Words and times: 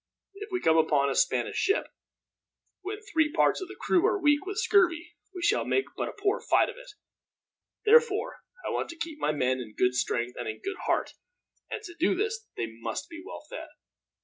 If 0.33 0.49
we 0.51 0.61
come 0.61 0.77
upon 0.77 1.11
a 1.11 1.15
Spanish 1.15 1.57
ship 1.57 1.85
when 2.81 3.01
three 3.03 3.31
parts 3.31 3.61
of 3.61 3.67
the 3.67 3.77
crew 3.79 4.03
are 4.07 4.19
weak 4.19 4.47
with 4.47 4.57
scurvy, 4.57 5.15
we 5.35 5.43
shall 5.43 5.63
make 5.63 5.85
but 5.95 6.09
a 6.09 6.17
poor 6.19 6.41
fight 6.41 6.69
of 6.69 6.75
it. 6.77 6.93
Therefore, 7.85 8.39
I 8.65 8.71
want 8.71 8.89
to 8.89 8.95
keep 8.97 9.19
my 9.19 9.31
men 9.31 9.59
in 9.59 9.75
good 9.77 9.93
strength 9.93 10.35
and 10.39 10.47
in 10.47 10.59
good 10.61 10.77
heart, 10.87 11.13
and 11.69 11.83
to 11.83 11.93
do 11.93 12.15
this 12.15 12.47
they 12.57 12.65
must 12.79 13.09
be 13.09 13.21
well 13.23 13.43
fed. 13.47 13.67